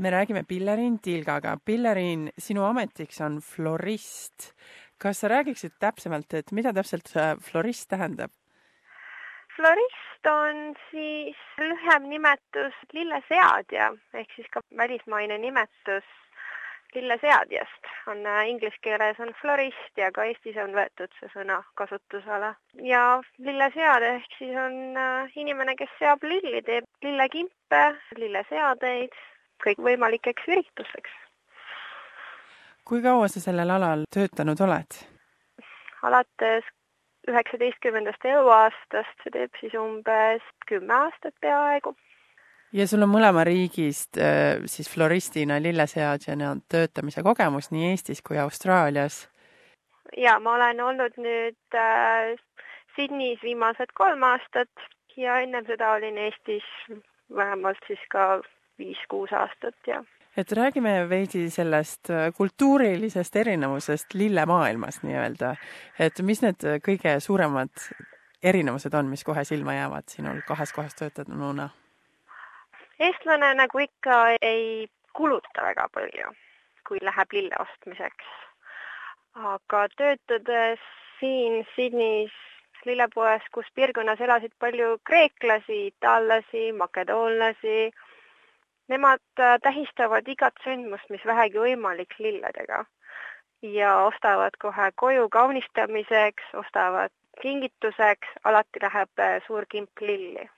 me 0.00 0.10
räägime 0.10 0.42
Pilleriin 0.48 0.98
Tilgaga. 1.02 1.56
Pilleriin, 1.64 2.30
sinu 2.38 2.64
ametiks 2.64 3.20
on 3.20 3.40
florist. 3.40 4.52
kas 5.00 5.20
sa 5.20 5.28
räägiksid 5.28 5.78
täpsemalt, 5.80 6.34
et 6.34 6.52
mida 6.52 6.72
täpselt 6.72 7.08
florist 7.40 7.88
tähendab? 7.88 8.30
florist 9.56 10.26
on 10.28 10.74
siis 10.90 11.36
lühem 11.58 12.08
nimetus 12.08 12.76
lilleseadja 12.92 13.92
ehk 14.14 14.34
siis 14.36 14.48
ka 14.52 14.60
välismaine 14.76 15.38
nimetus 15.38 16.04
lilleseadjast 16.94 17.90
on 18.06 18.26
äh, 18.26 18.48
inglise 18.48 18.76
keeles 18.82 19.20
on 19.20 19.32
florist 19.40 20.00
ja 20.00 20.10
ka 20.12 20.24
Eestis 20.28 20.56
on 20.64 20.72
võetud 20.74 21.12
see 21.18 21.30
sõna 21.34 21.60
kasutusele. 21.80 22.54
ja 22.92 23.04
lilleseade 23.38 24.14
ehk 24.16 24.38
siis 24.38 24.56
on 24.66 24.96
äh, 24.96 25.36
inimene, 25.36 25.76
kes 25.78 25.92
seab 25.98 26.24
lilli, 26.24 26.62
teeb 26.66 26.88
lillekimpe, 27.06 27.84
lilleseadeid 28.16 29.14
kõikvõimalikeks 29.64 30.48
üritusteks. 30.48 31.16
kui 32.84 33.02
kaua 33.02 33.28
sa 33.28 33.40
sellel 33.40 33.70
alal 33.70 34.04
töötanud 34.14 34.60
oled? 34.66 35.00
alates 36.02 36.64
üheksateistkümnendast 37.28 38.24
eluaastast, 38.24 39.16
see 39.22 39.34
teeb 39.34 39.58
siis 39.60 39.74
umbes 39.76 40.46
kümme 40.68 40.94
aastat 40.94 41.34
peaaegu 41.40 41.94
ja 42.72 42.86
sul 42.86 43.02
on 43.04 43.12
mõlema 43.12 43.44
riigist 43.46 44.18
äh, 44.18 44.62
siis 44.70 44.90
floristina, 44.90 45.58
lilleseadjana 45.62 46.54
töötamise 46.70 47.24
kogemus 47.26 47.70
nii 47.74 47.90
Eestis 47.90 48.22
kui 48.22 48.38
Austraalias? 48.38 49.26
ja 50.16 50.38
ma 50.42 50.54
olen 50.54 50.80
olnud 50.80 51.18
nüüd 51.18 51.78
äh, 51.78 52.34
Sydneys 52.96 53.42
viimased 53.42 53.92
kolm 53.94 54.22
aastat 54.26 54.88
ja 55.16 55.40
ennem 55.44 55.66
seda 55.66 55.92
olin 55.98 56.18
Eestis 56.18 56.66
vähemalt 57.36 57.78
siis 57.86 58.02
ka 58.10 58.40
viis-kuus 58.80 59.32
aastat 59.36 59.76
ja. 59.86 60.02
et 60.36 60.52
räägime 60.56 60.94
veidi 61.08 61.48
sellest 61.50 62.10
äh, 62.10 62.30
kultuurilisest 62.36 63.36
erinevusest 63.36 64.14
lillemaailmas 64.14 65.02
nii-öelda, 65.02 65.54
et 65.98 66.22
mis 66.26 66.42
need 66.42 66.66
kõige 66.86 67.18
suuremad 67.20 67.90
erinevused 68.42 68.94
on, 68.94 69.10
mis 69.12 69.24
kohe 69.24 69.44
silma 69.44 69.74
jäävad 69.76 70.08
sinul 70.08 70.40
kahes 70.48 70.72
kohas 70.72 70.96
töötanuna? 70.98 71.68
eestlane 73.00 73.54
nagu 73.54 73.78
ikka 73.78 74.20
ei 74.42 74.88
kuluta 75.16 75.62
väga 75.62 75.88
palju, 75.94 76.32
kui 76.88 76.98
läheb 77.02 77.32
lille 77.32 77.56
ostmiseks. 77.64 78.30
aga 79.34 79.88
töötades 79.96 80.80
siin 81.20 81.64
Sydneys 81.74 82.32
lillepoes, 82.84 83.42
kus 83.52 83.66
piirkonnas 83.74 84.20
elasid 84.20 84.52
palju 84.58 84.98
kreeklasi, 85.04 85.86
itaallasi, 85.92 86.72
makedoonlasi, 86.72 87.90
nemad 88.90 89.22
äh, 89.38 89.56
tähistavad 89.62 90.28
igat 90.28 90.62
sündmust, 90.64 91.10
mis 91.10 91.24
vähegi 91.26 91.62
võimalik 91.62 92.16
lilledega 92.18 92.84
ja 93.62 93.96
ostavad 94.10 94.56
kohe 94.58 94.90
koju 94.96 95.28
kaunistamiseks, 95.28 96.54
ostavad 96.62 97.12
kingituseks, 97.42 98.38
alati 98.44 98.82
läheb 98.82 99.26
äh, 99.26 99.36
suur 99.46 99.68
kimp 99.70 100.04
lilli 100.04 100.48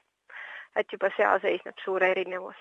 et 0.77 0.93
juba 0.93 1.11
seal 1.17 1.41
seisneb 1.43 1.81
suur 1.85 2.05
erinevus. 2.05 2.61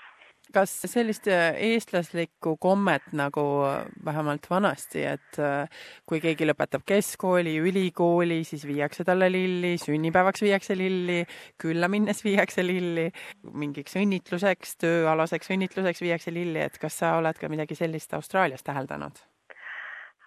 Kas 0.54 0.74
sellist 0.90 1.28
äh, 1.32 1.56
eestlaslikku 1.72 2.56
kommet 2.62 3.12
nagu 3.18 3.44
äh, 3.68 3.86
vähemalt 4.06 4.50
vanasti, 4.50 5.04
et 5.14 5.40
äh, 5.40 5.84
kui 6.10 6.22
keegi 6.24 6.48
lõpetab 6.48 6.84
keskkooli, 6.88 7.56
ülikooli, 7.64 8.42
siis 8.48 8.66
viiakse 8.68 9.06
talle 9.08 9.32
lilli, 9.32 9.76
sünnipäevaks 9.82 10.44
viiakse 10.46 10.78
lilli, 10.78 11.22
külla 11.62 11.90
minnes 11.92 12.24
viiakse 12.28 12.66
lilli, 12.66 13.10
mingiks 13.54 13.98
õnnitluseks, 14.02 14.78
tööalaseks 14.84 15.54
õnnitluseks 15.56 16.04
viiakse 16.04 16.34
lilli, 16.36 16.66
et 16.68 16.80
kas 16.82 17.02
sa 17.04 17.16
oled 17.22 17.40
ka 17.40 17.52
midagi 17.52 17.78
sellist 17.80 18.14
Austraalias 18.18 18.66
täheldanud? 18.68 19.24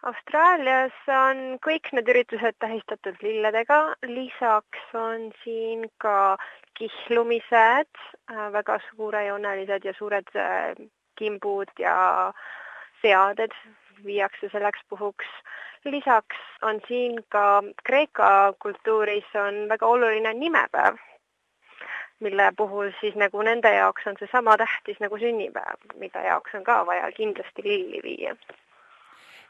Austraalias 0.04 0.96
on 1.08 1.56
kõik 1.64 1.88
need 1.96 2.08
üritused 2.12 2.58
tähistatud 2.60 3.16
lilledega, 3.24 3.78
lisaks 4.04 4.90
on 5.00 5.30
siin 5.40 5.86
ka 6.02 6.36
kihlumised, 6.78 7.94
äh, 8.30 8.52
väga 8.52 8.78
suurejoonelised 8.90 9.84
ja 9.84 9.94
suured 9.98 10.28
äh, 10.36 10.74
kimbud 11.18 11.70
ja 11.78 12.32
seaded 13.02 13.54
viiakse 14.04 14.48
selleks 14.52 14.80
puhuks. 14.88 15.26
lisaks 15.84 16.36
on 16.62 16.80
siin 16.88 17.24
ka 17.28 17.62
Kreeka 17.84 18.54
kultuuris 18.62 19.34
on 19.34 19.68
väga 19.68 19.86
oluline 19.86 20.34
nimepäev, 20.34 20.96
mille 22.20 22.52
puhul 22.56 22.90
siis 23.00 23.14
nagu 23.14 23.42
nende 23.42 23.74
jaoks 23.74 24.06
on 24.06 24.16
see 24.18 24.28
sama 24.32 24.56
tähtis 24.56 25.00
nagu 25.00 25.18
sünnipäev, 25.18 25.76
mille 25.94 26.26
jaoks 26.26 26.54
on 26.54 26.64
ka 26.64 26.86
vaja 26.86 27.12
kindlasti 27.12 27.62
lilli 27.64 28.00
viia 28.02 28.36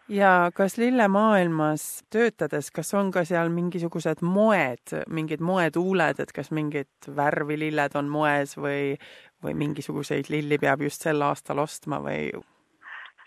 ja 0.08 0.50
kas 0.54 0.78
lillemaailmas 0.78 2.04
töötades, 2.12 2.70
kas 2.70 2.94
on 2.94 3.10
ka 3.14 3.24
seal 3.24 3.52
mingisugused 3.52 4.22
moed, 4.22 4.96
mingid 5.08 5.40
moetuuled, 5.40 6.20
et 6.20 6.32
kas 6.32 6.50
mingid 6.50 7.08
värvi 7.16 7.58
lilled 7.66 7.96
on 7.98 8.08
moes 8.08 8.56
või, 8.56 8.96
või 9.44 9.54
mingisuguseid 9.64 10.30
lilli 10.32 10.58
peab 10.58 10.84
just 10.84 11.06
sel 11.06 11.22
aastal 11.22 11.62
ostma 11.64 12.02
või? 12.04 12.32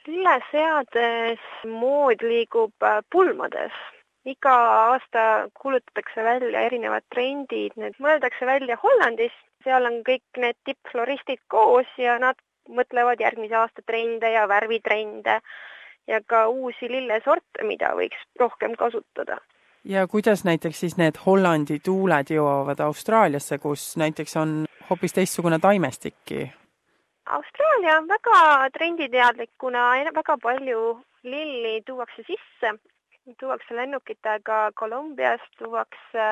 lilleseades 0.08 1.44
mood 1.68 2.22
liigub 2.24 2.72
äh, 2.84 3.02
pulmades. 3.12 3.76
iga 4.28 4.54
aasta 4.92 5.22
kuulutatakse 5.56 6.24
välja 6.24 6.62
erinevad 6.68 7.04
trendid, 7.16 7.72
need 7.80 7.96
mõeldakse 8.04 8.46
välja 8.46 8.76
Hollandis, 8.82 9.32
seal 9.64 9.88
on 9.88 10.02
kõik 10.08 10.42
need 10.44 10.58
tippfloristid 10.68 11.40
koos 11.48 11.88
ja 11.98 12.18
nad 12.20 12.36
mõtlevad 12.68 13.24
järgmise 13.24 13.56
aasta 13.56 13.84
trende 13.88 14.32
ja 14.32 14.44
värvitrende 14.52 15.38
ja 16.08 16.22
ka 16.28 16.48
uusi 16.48 16.90
lillesorte, 16.92 17.64
mida 17.64 17.94
võiks 17.96 18.20
rohkem 18.40 18.76
kasutada. 18.76 19.38
ja 19.84 20.08
kuidas 20.08 20.44
näiteks 20.46 20.80
siis 20.80 20.98
need 20.98 21.18
Hollandi 21.26 21.80
tuuled 21.80 22.32
jõuavad 22.32 22.80
Austraaliasse, 22.80 23.58
kus 23.58 23.98
näiteks 23.98 24.38
on 24.38 24.66
hoopis 24.90 25.14
teistsugune 25.14 25.60
taimestikki? 25.60 26.52
Austraalia 27.26 27.98
on 27.98 28.08
väga 28.08 28.70
trenditeadlik, 28.74 29.50
kuna 29.58 29.92
väga 30.16 30.38
palju 30.44 31.02
lilli 31.24 31.82
tuuakse 31.86 32.24
sisse, 32.28 32.74
tuuakse 33.40 33.76
lennukitega 33.76 34.72
Kolumbiast, 34.76 35.52
tuuakse 35.58 36.28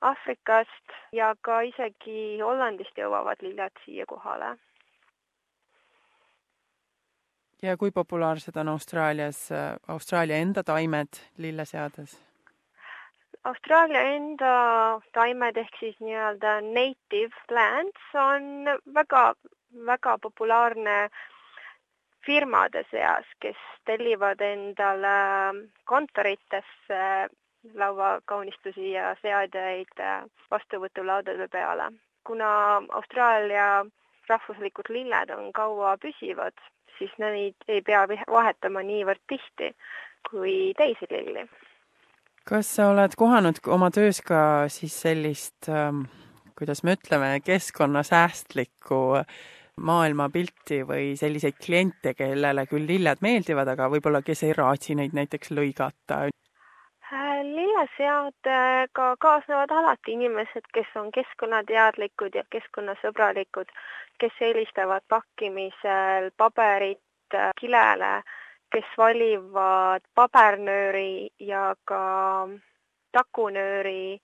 Aafrikast 0.00 0.96
ja 1.12 1.34
ka 1.40 1.60
isegi 1.60 2.40
Hollandist 2.40 2.98
jõuavad 2.98 3.40
lilled 3.40 3.84
siia 3.84 4.06
kohale 4.06 4.56
ja 7.62 7.76
kui 7.76 7.90
populaarsed 7.90 8.56
on 8.56 8.68
Austraalias 8.68 9.48
Austraalia 9.88 10.36
enda 10.36 10.62
taimed 10.62 11.20
lilleseades? 11.38 12.18
Austraalia 13.44 14.02
enda 14.16 14.52
taimed 15.14 15.56
ehk 15.56 15.76
siis 15.80 15.96
nii-öelda 16.02 16.60
native 16.66 17.44
plants 17.48 18.14
on 18.18 18.70
väga, 18.94 19.34
väga 19.86 20.18
populaarne 20.18 20.96
firmade 22.26 22.82
seas, 22.90 23.26
kes 23.40 23.58
tellivad 23.86 24.40
endale 24.42 25.14
kontoritesse 25.84 27.02
lauakaunistusi 27.74 28.90
ja 28.90 29.14
seadeid 29.22 30.02
vastuvõtulaudade 30.50 31.48
peale. 31.48 31.92
kuna 32.26 32.82
Austraalia 32.98 33.86
rahvuslikud 34.28 34.90
lilled 34.90 35.30
on 35.36 35.52
kaua 35.56 35.96
püsivad, 36.02 36.56
siis 36.98 37.12
neid 37.22 37.68
ei 37.68 37.82
pea 37.82 38.06
vahetama 38.08 38.82
niivõrd 38.82 39.22
tihti 39.28 39.72
kui 40.30 40.72
teisi 40.78 41.06
lilli. 41.10 41.46
kas 42.46 42.76
sa 42.76 42.90
oled 42.92 43.14
kohanud 43.18 43.58
oma 43.66 43.90
töös 43.90 44.22
ka 44.22 44.68
siis 44.70 44.94
sellist 45.02 45.68
ähm, 45.68 46.04
kuidas 46.58 46.82
me 46.82 46.94
ütleme, 46.96 47.40
keskkonnasäästlikku 47.44 49.00
maailmapilti 49.84 50.80
või 50.88 51.10
selliseid 51.20 51.58
kliente, 51.60 52.14
kellele 52.16 52.64
küll 52.70 52.88
lilled 52.88 53.20
meeldivad, 53.20 53.68
aga 53.68 53.90
võib-olla 53.92 54.22
kes 54.24 54.46
ei 54.46 54.54
raatsi 54.56 54.96
neid 54.96 55.16
näiteks 55.16 55.52
lõigata? 55.52 56.26
Äh, 57.12 57.42
lilleseadega 57.44 59.16
kaasnevad 59.20 59.70
alati 59.70 60.12
inimesed, 60.12 60.66
kes 60.74 60.88
on 60.96 61.12
keskkonnateadlikud 61.14 62.34
ja 62.34 62.42
keskkonnasõbralikud 62.50 63.70
kes 64.18 64.32
eelistavad 64.40 65.02
pakkimisel 65.08 66.30
paberit 66.36 67.34
äh, 67.34 67.50
kilele, 67.60 68.22
kes 68.72 68.88
valivad 68.98 70.04
pabernööri 70.14 71.28
ja 71.40 71.74
ka 71.84 72.02
takunööri 73.12 74.20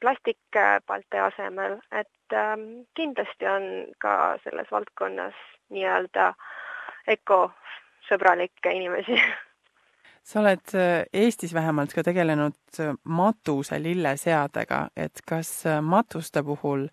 plastikpalte 0.00 1.20
asemel, 1.20 1.78
et 1.92 2.36
ähm, 2.36 2.84
kindlasti 2.96 3.48
on 3.48 3.66
ka 4.02 4.36
selles 4.44 4.70
valdkonnas 4.72 5.36
nii-öelda 5.74 6.32
ökosõbralikke 7.14 8.72
inimesi 8.74 9.18
sa 10.24 10.40
oled 10.40 10.74
äh, 10.74 11.04
Eestis 11.12 11.54
vähemalt 11.54 11.92
ka 11.94 12.02
tegelenud 12.02 12.80
äh, 12.80 12.94
matuse 13.04 13.80
lilleseadega, 13.82 14.88
et 14.96 15.20
kas 15.28 15.64
matuste 15.82 16.42
puhul 16.42 16.88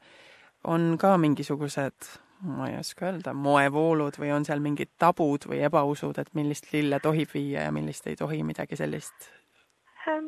on 0.67 0.97
ka 1.01 1.17
mingisugused 1.17 2.11
ma 2.41 2.67
ei 2.69 2.77
oska 2.79 3.05
öelda, 3.05 3.33
moevoolud 3.37 4.17
või 4.19 4.31
on 4.33 4.45
seal 4.45 4.61
mingid 4.63 4.89
tabud 4.99 5.45
või 5.49 5.61
ebausud, 5.65 6.17
et 6.17 6.31
millist 6.33 6.71
lille 6.73 6.99
tohib 6.99 7.29
viia 7.33 7.67
ja 7.67 7.71
millist 7.75 8.07
ei 8.09 8.17
tohi, 8.17 8.41
midagi 8.43 8.79
sellist? 8.79 9.29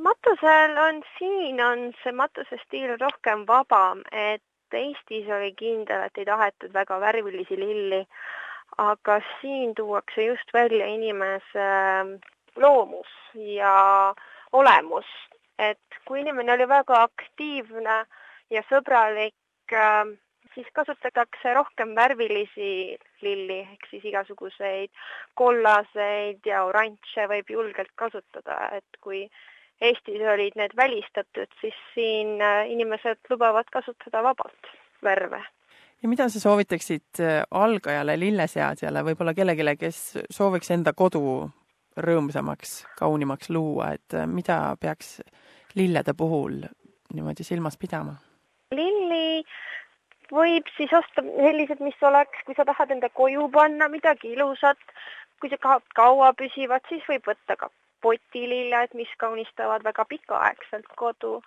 matusel 0.04 0.78
on, 0.78 1.02
siin 1.18 1.62
on 1.62 1.88
see 2.04 2.14
matuse 2.14 2.60
stiil 2.66 2.96
rohkem 3.02 3.48
vabam, 3.50 4.04
et 4.12 4.44
Eestis 4.74 5.28
oli 5.30 5.52
kindel, 5.58 6.08
et 6.08 6.18
ei 6.18 6.26
tahetud 6.26 6.74
väga 6.74 6.98
värvilisi 7.02 7.58
lilli, 7.60 8.00
aga 8.82 9.20
siin 9.40 9.76
tuuakse 9.78 10.26
just 10.26 10.54
välja 10.54 10.88
inimese 10.90 11.66
loomus 12.58 13.10
ja 13.34 14.14
olemus, 14.52 15.08
et 15.60 16.02
kui 16.08 16.22
inimene 16.22 16.54
oli 16.54 16.68
väga 16.70 17.02
aktiivne 17.08 18.04
ja 18.54 18.62
sõbralik, 18.70 19.36
siis 20.54 20.68
kasutatakse 20.74 21.54
rohkem 21.54 21.96
värvilisi 21.96 22.98
lilli, 23.22 23.60
ehk 23.64 23.88
siis 23.90 24.06
igasuguseid 24.12 24.92
kollaseid 25.40 26.46
ja 26.46 26.64
oranže 26.68 27.28
võib 27.32 27.50
julgelt 27.50 27.92
kasutada, 27.96 28.70
et 28.78 29.02
kui 29.02 29.26
Eestis 29.84 30.22
olid 30.34 30.56
need 30.56 30.76
välistatud, 30.78 31.50
siis 31.60 31.76
siin 31.96 32.38
äh, 32.42 32.70
inimesed 32.72 33.20
lubavad 33.30 33.68
kasutada 33.74 34.22
vabalt 34.24 34.70
värve. 35.04 35.42
ja 36.04 36.10
mida 36.10 36.30
sa 36.30 36.40
soovitaksid 36.40 37.20
äh, 37.20 37.42
algajale 37.52 38.16
lilleseadjale, 38.20 39.04
võib-olla 39.10 39.34
kellelegi, 39.34 39.76
kes 39.82 40.00
sooviks 40.30 40.72
enda 40.72 40.94
kodu 40.94 41.50
rõõmsamaks, 41.98 42.84
kaunimaks 43.00 43.50
luua, 43.50 43.94
et 43.98 44.18
äh, 44.18 44.28
mida 44.28 44.76
peaks 44.80 45.20
lillede 45.76 46.14
puhul 46.18 46.64
niimoodi 47.14 47.46
silmas 47.46 47.78
pidama? 47.78 48.16
lilli 48.74 49.44
võib 50.34 50.70
siis 50.78 50.94
osta 50.94 51.22
sellised, 51.22 51.82
mis 51.86 52.00
oleks, 52.02 52.42
kui 52.46 52.56
sa 52.58 52.66
tahad 52.66 52.92
enda 52.96 53.10
koju 53.14 53.48
panna 53.54 53.90
midagi 53.92 54.34
ilusat, 54.34 54.80
kui 55.42 55.52
sa 55.52 55.60
tahad 55.62 55.86
kaua 55.98 56.32
püsivat, 56.40 56.86
siis 56.90 57.04
võib 57.10 57.28
võtta 57.30 57.58
ka 57.60 57.70
potililled, 58.04 58.96
mis 58.98 59.12
kaunistavad 59.18 59.86
väga 59.86 60.06
pikaaegselt 60.10 60.90
kodu. 60.98 61.42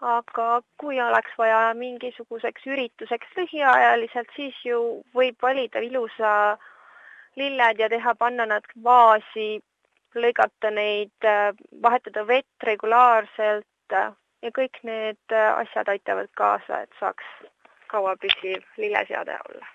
aga 0.00 0.62
kui 0.80 0.96
oleks 1.04 1.32
vaja 1.36 1.74
mingisuguseks 1.76 2.62
ürituseks 2.66 3.34
lühiajaliselt, 3.36 4.30
siis 4.36 4.56
ju 4.64 4.78
võib 5.12 5.36
valida 5.42 5.82
ilusa 5.84 6.30
lilled 7.36 7.82
ja 7.82 7.88
teha, 7.92 8.14
panna 8.14 8.46
nad 8.46 8.64
vaasi, 8.84 9.60
lõigata 10.14 10.70
neid, 10.74 11.28
vahetada 11.82 12.26
vett 12.26 12.66
regulaarselt 12.66 13.66
ja 14.42 14.50
kõik 14.56 14.80
need 14.86 15.34
asjad 15.34 15.88
aitavad 15.92 16.30
kaasa, 16.36 16.82
et 16.84 16.96
saaks 17.00 17.26
kauapüsiv 17.90 18.64
lilleseade 18.76 19.36
olla. 19.48 19.66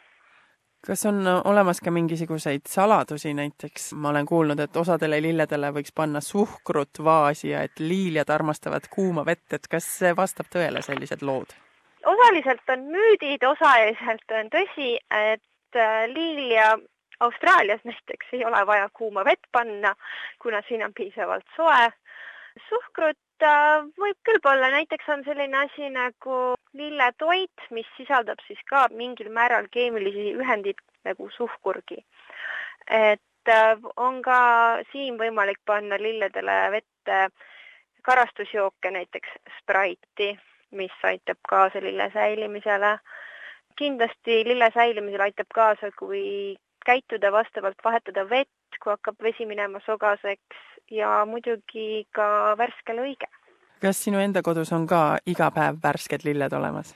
kas 0.87 1.05
on 1.05 1.27
olemas 1.45 1.81
ka 1.81 1.91
mingisuguseid 1.91 2.67
saladusi 2.69 3.33
näiteks, 3.33 3.93
ma 3.93 4.09
olen 4.09 4.25
kuulnud, 4.25 4.59
et 4.59 4.77
osadele 4.77 5.21
lilledele 5.21 5.71
võiks 5.73 5.93
panna 5.95 6.21
suhkrut 6.21 7.03
vaasi 7.03 7.49
ja 7.49 7.63
et 7.65 7.79
liiljad 7.79 8.29
armastavad 8.29 8.85
kuuma 8.89 9.25
vett, 9.25 9.53
et 9.53 9.67
kas 9.67 9.87
see 9.99 10.15
vastab 10.15 10.51
tõele, 10.53 10.81
sellised 10.81 11.21
lood? 11.21 11.55
osaliselt 12.05 12.69
on 12.69 12.85
müüdid, 12.93 13.43
osaliselt 13.47 14.33
on 14.39 14.49
tõsi, 14.53 14.91
et 15.09 15.79
äh, 15.79 16.05
liilja 16.11 16.75
Austraalias 17.19 17.83
näiteks 17.83 18.33
ei 18.33 18.45
ole 18.45 18.65
vaja 18.67 18.89
kuuma 18.93 19.25
vett 19.25 19.43
panna, 19.51 19.95
kuna 20.41 20.61
siin 20.67 20.85
on 20.85 20.93
piisavalt 20.93 21.45
soe. 21.55 21.89
suhkrut 22.69 23.43
äh, 23.43 23.83
võib 23.99 24.17
küll 24.23 24.39
olla, 24.51 24.69
näiteks 24.71 25.09
on 25.11 25.23
selline 25.23 25.57
asi 25.57 25.89
nagu 25.89 26.55
lilletoit, 26.73 27.67
mis 27.71 27.87
sisaldab 27.97 28.39
siis 28.47 28.59
ka 28.69 28.87
mingil 28.91 29.29
määral 29.29 29.67
keemilisi 29.71 30.33
ühendeid 30.39 30.79
nagu 31.03 31.29
suhkurgi. 31.37 32.05
et 32.89 33.49
äh, 33.49 33.77
on 33.97 34.21
ka 34.21 34.39
siin 34.91 35.19
võimalik 35.19 35.59
panna 35.65 35.97
lilledele 35.99 36.71
vette 36.71 37.29
karastusjooke, 38.05 38.91
näiteks 38.91 39.29
Sprite'i, 39.59 40.35
mis 40.71 40.91
aitab 41.03 41.39
kaasa 41.49 41.81
lille 41.81 42.11
säilimisele. 42.13 42.99
kindlasti 43.75 44.43
lille 44.47 44.71
säilimisele 44.73 45.23
aitab 45.23 45.47
kaasa, 45.53 45.91
kui 45.99 46.55
käituda 46.85 47.31
vastavalt, 47.31 47.79
vahetada 47.85 48.27
vett, 48.29 48.79
kui 48.81 48.93
hakkab 48.93 49.17
vesi 49.23 49.45
minema 49.45 49.81
sogaseks 49.85 50.61
ja 50.91 51.23
muidugi 51.29 52.05
ka 52.15 52.55
värske 52.59 52.95
lõige. 52.97 53.29
Kas 53.81 54.03
sinu 54.03 54.21
enda 54.21 54.41
kodus 54.45 54.71
on 54.73 54.87
ka 54.87 55.17
iga 55.25 55.51
päev 55.51 55.81
värsked 55.83 56.27
lilled 56.27 56.53
olemas? 56.53 56.95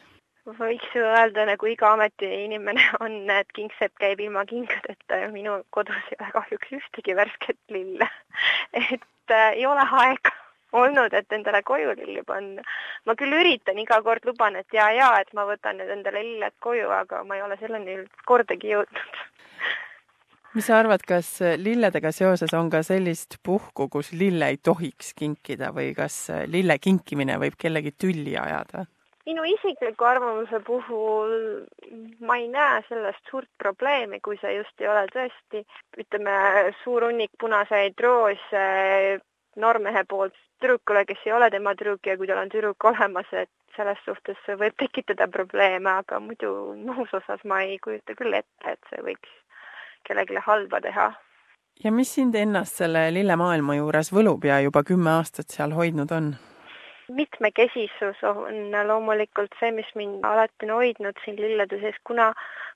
võiks 0.57 0.95
ju 0.95 1.03
öelda, 1.05 1.43
nagu 1.45 1.67
iga 1.69 1.91
ametiinimene 1.93 2.81
on, 3.03 3.19
et 3.29 3.51
kingsepp 3.53 3.93
käib 4.01 4.21
ilma 4.23 4.45
kingadeta 4.49 5.19
ja 5.21 5.27
minu 5.29 5.59
kodus 5.69 6.09
ei 6.09 6.17
ole 6.23 6.31
kahjuks 6.33 6.71
ühtegi 6.79 7.15
värsket 7.15 7.59
lille 7.69 8.07
et 8.81 9.35
äh, 9.35 9.51
ei 9.51 9.67
ole 9.69 9.85
aega 9.85 10.33
olnud, 10.71 11.13
et 11.13 11.33
endale 11.33 11.61
koju 11.63 11.95
lilli 11.97 12.23
panna. 12.27 12.63
ma 13.05 13.15
küll 13.15 13.33
üritan 13.33 13.79
iga 13.79 14.01
kord, 14.05 14.25
luban, 14.25 14.55
et 14.55 14.73
ja, 14.73 14.91
ja, 14.91 15.09
et 15.21 15.33
ma 15.33 15.45
võtan 15.49 15.79
nüüd 15.79 15.89
endale 15.97 16.23
lilled 16.23 16.55
koju, 16.59 16.89
aga 16.89 17.23
ma 17.23 17.39
ei 17.39 17.45
ole 17.45 17.57
selleni 17.61 17.97
kordagi 18.25 18.75
jõudnud 18.75 19.25
mis 20.53 20.65
sa 20.65 20.79
arvad, 20.81 21.03
kas 21.05 21.27
lilledega 21.61 22.11
seoses 22.15 22.53
on 22.57 22.71
ka 22.73 22.81
sellist 22.85 23.37
puhku, 23.45 23.85
kus 23.89 24.11
lille 24.17 24.47
ei 24.49 24.57
tohiks 24.57 25.13
kinkida 25.17 25.69
või 25.75 25.91
kas 25.97 26.29
lille 26.49 26.79
kinkimine 26.81 27.37
võib 27.41 27.57
kellegi 27.59 27.93
tülli 27.97 28.37
ajada? 28.37 28.85
minu 29.29 29.43
isikliku 29.45 30.07
arvamuse 30.09 30.57
puhul 30.65 31.33
ma 32.25 32.39
ei 32.41 32.47
näe 32.49 32.79
sellest 32.87 33.29
suurt 33.29 33.49
probleemi, 33.61 34.17
kui 34.25 34.39
see 34.41 34.55
just 34.55 34.81
ei 34.81 34.89
ole 34.89 35.03
tõesti, 35.13 35.61
ütleme, 36.01 36.33
suur 36.81 37.05
hunnik 37.05 37.35
punaseid 37.37 37.99
roose 38.01 38.63
noormehe 39.61 40.03
poolt 40.09 40.33
tüdrukule, 40.59 41.05
kes 41.05 41.23
ei 41.25 41.33
ole 41.33 41.49
tema 41.51 41.75
tüdruk 41.75 42.05
ja 42.07 42.17
kui 42.17 42.27
tal 42.27 42.41
on 42.43 42.51
tüdruk 42.51 42.85
olemas, 42.91 43.31
et 43.31 43.49
selles 43.75 43.99
suhtes 44.05 44.37
see 44.45 44.57
võib 44.59 44.75
tekitada 44.81 45.27
probleeme, 45.31 45.89
aga 46.01 46.19
muidu 46.19 46.51
muus 46.75 47.13
osas 47.13 47.43
ma 47.47 47.61
ei 47.63 47.79
kujuta 47.83 48.15
küll 48.19 48.35
ette, 48.35 48.75
et 48.75 48.91
see 48.91 49.03
võiks 49.05 49.31
kellelegi 50.07 50.43
halba 50.45 50.81
teha. 50.81 51.09
ja 51.83 51.91
mis 51.91 52.11
sind 52.15 52.35
ennast 52.35 52.81
selle 52.81 53.07
lillemaailma 53.13 53.75
juures 53.79 54.11
võlub 54.13 54.45
ja 54.45 54.59
juba 54.59 54.83
kümme 54.83 55.11
aastat 55.17 55.55
seal 55.55 55.75
hoidnud 55.75 56.11
on? 56.11 56.33
mitmekesisus 57.09 58.23
on 58.23 58.75
loomulikult 58.87 59.55
see, 59.59 59.71
mis 59.71 59.89
mind 59.95 60.25
alati 60.25 60.67
on 60.67 60.75
hoidnud 60.77 61.21
siin 61.25 61.39
lillede 61.41 61.79
sees, 61.81 61.95
kuna 62.03 62.33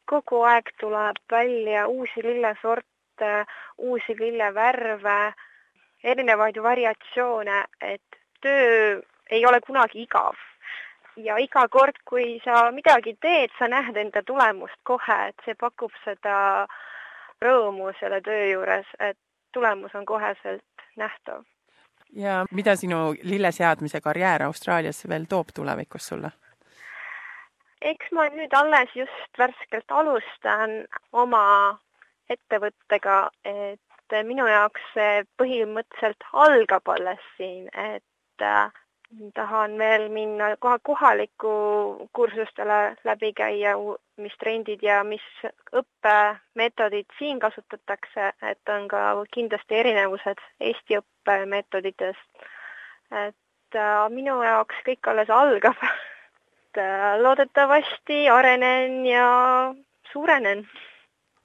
kogu 0.09 0.41
aeg 0.49 0.71
tuleb 0.81 1.19
välja 1.31 1.87
uusi 1.87 2.23
lillesorte, 2.23 3.33
uusi 3.77 4.15
lillevärve, 4.19 5.33
erinevaid 6.03 6.57
variatsioone, 6.63 7.63
et 7.81 8.19
töö 8.41 9.01
ei 9.31 9.45
ole 9.45 9.61
kunagi 9.61 10.03
igav. 10.03 10.35
ja 11.15 11.37
iga 11.37 11.67
kord, 11.69 11.99
kui 12.09 12.39
sa 12.43 12.71
midagi 12.71 13.13
teed, 13.21 13.51
sa 13.59 13.67
näed 13.69 13.97
enda 13.97 14.23
tulemust 14.25 14.79
kohe, 14.83 15.17
et 15.29 15.43
see 15.45 15.53
pakub 15.53 15.93
seda 16.03 16.65
rõõmu 17.43 17.91
selle 17.99 18.21
töö 18.25 18.47
juures, 18.49 18.87
et 18.99 19.17
tulemus 19.53 19.93
on 19.95 20.05
koheselt 20.05 20.87
nähtav. 20.97 21.43
ja 22.13 22.45
mida 22.51 22.75
sinu 22.75 23.13
lilleseadmise 23.23 24.01
karjäär 24.01 24.43
Austraalias 24.43 25.05
veel 25.09 25.25
toob 25.29 25.53
tulevikus 25.53 26.07
sulle? 26.07 26.31
eks 27.81 28.11
ma 28.15 28.27
nüüd 28.31 28.53
alles 28.55 28.95
just 28.95 29.39
värskelt 29.39 29.91
alustan 29.91 30.85
oma 31.11 31.79
ettevõttega, 32.29 33.29
et 33.43 33.92
minu 34.27 34.47
jaoks 34.47 34.81
see 34.93 35.23
põhimõtteliselt 35.41 36.25
algab 36.33 36.89
alles 36.89 37.21
siin, 37.37 37.67
et 37.73 38.41
äh, 38.41 38.71
tahan 39.33 39.77
veel 39.77 40.09
minna 40.09 40.55
koha, 40.59 40.79
kohalikku 40.79 41.53
kursustele 42.13 42.95
läbi 43.05 43.33
käia, 43.33 43.75
mis 44.17 44.35
trendid 44.39 44.83
ja 44.83 45.03
mis 45.03 45.25
õppemeetodid 45.73 47.09
siin 47.19 47.39
kasutatakse, 47.39 48.31
et 48.41 48.69
on 48.69 48.87
ka 48.87 49.03
kindlasti 49.33 49.79
erinevused 49.81 50.41
Eesti 50.59 50.99
õppemeetoditest. 51.01 52.49
et 53.11 53.75
äh, 53.75 54.09
minu 54.09 54.41
jaoks 54.43 54.75
kõik 54.85 55.07
alles 55.07 55.29
algab 55.29 55.77
et 56.73 56.81
äh, 56.81 57.21
loodetavasti 57.21 58.29
arenen 58.29 59.05
ja 59.05 59.73
suurenen 60.11 60.67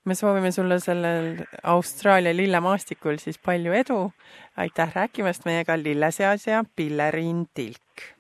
me 0.08 0.16
soovime 0.16 0.52
sulle 0.52 0.80
sellel 0.80 1.42
Austraalia 1.62 2.36
lillemaastikul 2.36 3.20
siis 3.20 3.38
palju 3.38 3.74
edu. 3.76 3.98
aitäh 4.56 4.94
rääkimast 4.94 5.44
meiega 5.44 5.76
lilleseadja 5.78 6.64
Pilleriin 6.76 7.46
Tilk 7.54 8.17